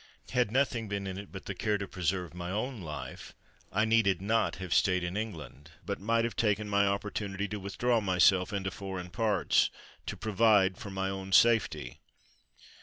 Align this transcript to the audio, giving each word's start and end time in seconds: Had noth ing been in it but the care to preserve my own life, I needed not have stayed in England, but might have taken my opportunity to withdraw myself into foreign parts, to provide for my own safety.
Had 0.31 0.49
noth 0.51 0.73
ing 0.75 0.87
been 0.87 1.05
in 1.05 1.19
it 1.19 1.31
but 1.31 1.45
the 1.45 1.53
care 1.53 1.77
to 1.77 1.87
preserve 1.87 2.33
my 2.33 2.49
own 2.49 2.81
life, 2.81 3.35
I 3.71 3.85
needed 3.85 4.19
not 4.19 4.55
have 4.55 4.73
stayed 4.73 5.03
in 5.03 5.15
England, 5.15 5.69
but 5.85 5.99
might 5.99 6.23
have 6.25 6.35
taken 6.35 6.67
my 6.67 6.87
opportunity 6.87 7.47
to 7.49 7.59
withdraw 7.59 8.01
myself 8.01 8.51
into 8.51 8.71
foreign 8.71 9.11
parts, 9.11 9.69
to 10.07 10.17
provide 10.17 10.79
for 10.79 10.89
my 10.89 11.11
own 11.11 11.31
safety. 11.33 12.01